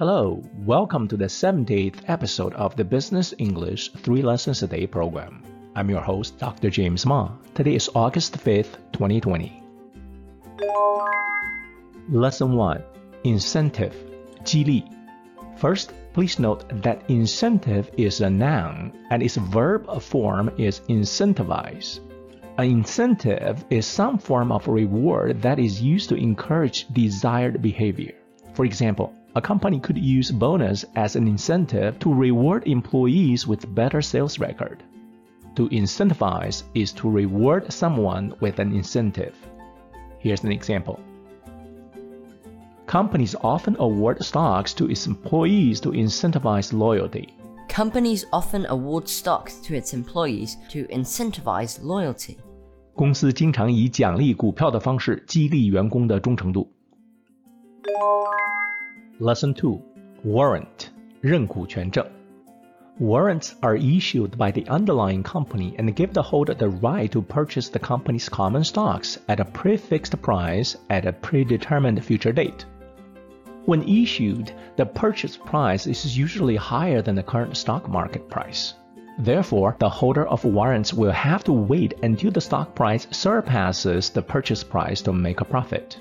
[0.00, 5.42] Hello, welcome to the 70th episode of the Business English 3 Lessons a Day program.
[5.76, 6.70] I'm your host, Dr.
[6.70, 7.32] James Ma.
[7.54, 9.62] Today is August 5th, 2020.
[12.08, 12.82] Lesson 1
[13.24, 13.94] Incentive
[14.42, 14.84] 激励
[15.58, 22.00] First, please note that incentive is a noun and its verb form is incentivize.
[22.56, 28.14] An incentive is some form of reward that is used to encourage desired behavior.
[28.54, 34.01] For example, a company could use bonus as an incentive to reward employees with better
[34.01, 34.83] sales record.
[35.55, 39.35] To incentivize is to reward someone with an incentive.
[40.19, 40.99] Here's an example.
[42.87, 47.33] Companies often award stocks to its employees to incentivize loyalty.
[47.67, 52.37] Companies often award stocks to its employees to incentivize loyalty.
[52.93, 56.71] 公司经常以奖励股票的方式激励员工的忠诚度。
[59.19, 59.81] Lesson 2
[60.23, 60.89] Warrant
[61.21, 62.05] 认股权证
[62.99, 67.67] Warrants are issued by the underlying company and give the holder the right to purchase
[67.69, 72.65] the company's common stocks at a prefixed price at a predetermined future date.
[73.65, 78.75] When issued, the purchase price is usually higher than the current stock market price.
[79.17, 84.21] Therefore, the holder of warrants will have to wait until the stock price surpasses the
[84.21, 85.97] purchase price to make a profit.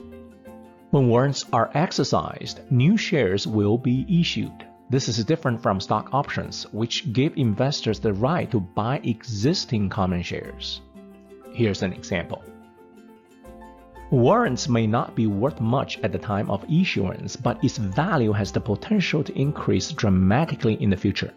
[0.91, 4.65] When warrants are exercised, new shares will be issued.
[4.89, 10.23] This is different from stock options, which give investors the right to buy existing common
[10.23, 10.81] shares.
[11.53, 12.43] Here's an example.
[14.09, 18.51] Warrants may not be worth much at the time of issuance, but its value has
[18.51, 21.31] the potential to increase dramatically in the future.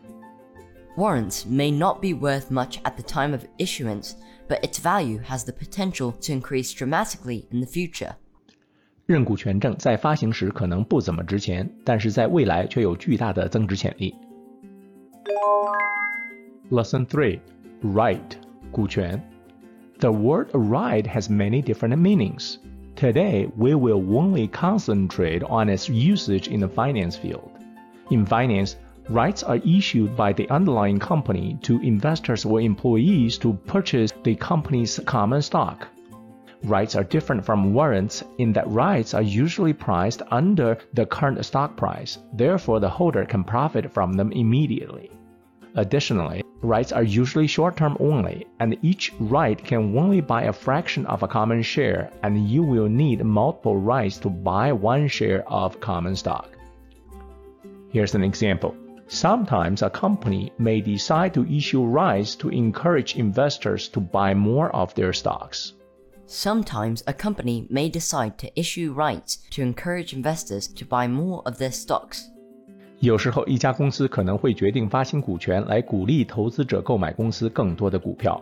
[0.96, 4.16] Warrants may not be worth much at the time of issuance,
[4.48, 8.16] but its value has the potential to increase dramatically in the future.
[9.05, 14.13] 认股权证在发行时可能不怎么值钱，但是在未来却有巨大的增值潜力。
[16.69, 17.39] Lesson 3
[17.83, 18.19] Right
[18.71, 19.21] 股权
[19.99, 22.57] The word right has many different meanings.
[22.95, 27.49] Today, we will only concentrate on its usage in the finance field.
[28.09, 28.73] In finance,
[29.07, 34.99] rights are issued by the underlying company to investors or employees to purchase the company's
[35.05, 35.87] common stock.
[36.64, 41.76] Rights are different from warrants in that rights are usually priced under the current stock
[41.76, 45.10] price, therefore, the holder can profit from them immediately.
[45.74, 51.04] Additionally, rights are usually short term only, and each right can only buy a fraction
[51.06, 55.80] of a common share, and you will need multiple rights to buy one share of
[55.80, 56.50] common stock.
[57.90, 58.76] Here's an example.
[59.08, 64.94] Sometimes a company may decide to issue rights to encourage investors to buy more of
[64.94, 65.72] their stocks.
[66.31, 71.57] Sometimes a company may decide to issue rights to encourage investors to buy more of
[71.57, 72.25] their stocks.
[72.99, 78.41] 有时候，一家公司可能会决定发行股权来鼓励投资者购买公司更多的股票。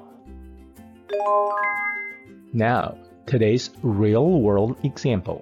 [2.53, 2.95] Now,
[3.28, 5.41] today's real-world example.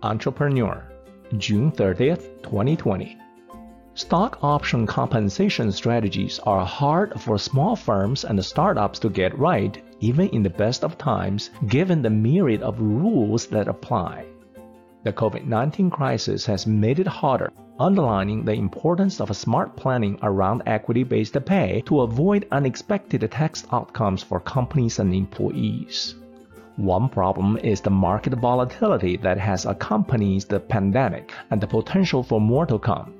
[0.00, 0.82] Entrepreneur,
[1.38, 3.16] June 30th, 2020.
[3.94, 10.29] Stock option compensation strategies are hard for small firms and startups to get right, even
[10.29, 14.25] in the best of times, given the myriad of rules that apply.
[15.03, 20.63] The COVID 19 crisis has made it harder, underlining the importance of smart planning around
[20.65, 26.15] equity based pay to avoid unexpected tax outcomes for companies and employees.
[26.75, 32.39] One problem is the market volatility that has accompanied the pandemic and the potential for
[32.39, 33.18] more to come.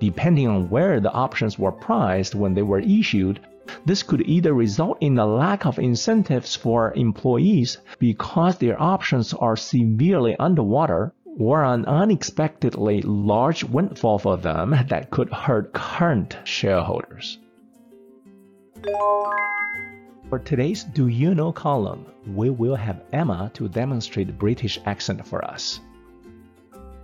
[0.00, 3.40] Depending on where the options were priced when they were issued,
[3.84, 9.56] this could either result in a lack of incentives for employees because their options are
[9.56, 17.38] severely underwater or an unexpectedly large windfall for them that could hurt current shareholders.
[20.28, 25.44] For today's Do You Know column, we will have Emma to demonstrate British accent for
[25.44, 25.80] us.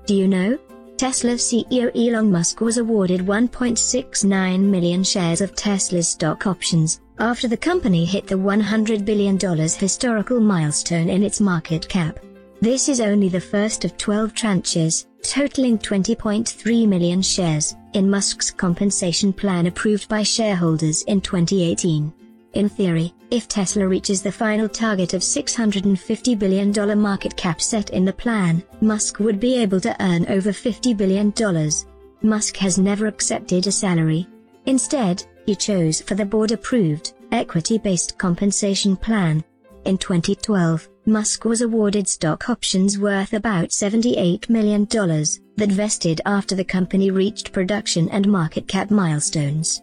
[0.06, 0.58] Do you know?
[0.96, 7.56] Tesla CEO Elon Musk was awarded 1.69 million shares of Tesla's stock options after the
[7.56, 12.20] company hit the $100 billion historical milestone in its market cap.
[12.60, 19.32] This is only the first of 12 tranches, totaling 20.3 million shares, in Musk's compensation
[19.32, 22.12] plan approved by shareholders in 2018.
[22.54, 28.04] In theory, if Tesla reaches the final target of $650 billion market cap set in
[28.04, 31.34] the plan, Musk would be able to earn over $50 billion.
[32.22, 34.28] Musk has never accepted a salary.
[34.66, 39.42] Instead, he chose for the board approved, equity based compensation plan.
[39.84, 46.64] In 2012, Musk was awarded stock options worth about $78 million that vested after the
[46.64, 49.82] company reached production and market cap milestones.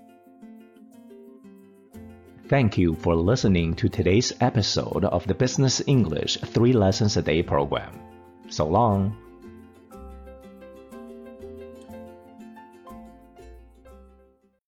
[2.52, 7.42] Thank you for listening to today's episode of the Business English 3 Lessons a Day
[7.42, 7.98] program.
[8.50, 9.16] So long.